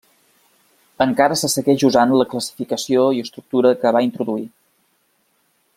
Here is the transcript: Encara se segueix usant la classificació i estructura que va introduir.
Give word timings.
Encara 1.05 1.35
se 1.41 1.49
segueix 1.55 1.85
usant 1.89 2.15
la 2.21 2.27
classificació 2.33 3.03
i 3.17 3.21
estructura 3.27 3.75
que 3.85 3.93
va 3.99 4.05
introduir. 4.07 4.47